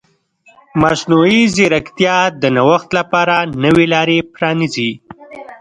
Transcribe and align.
مصنوعي 0.81 1.41
ځیرکتیا 1.55 2.17
د 2.41 2.43
نوښت 2.55 2.89
لپاره 2.99 3.35
نوې 3.63 3.85
لارې 3.93 4.17
پرانیزي. 4.33 4.91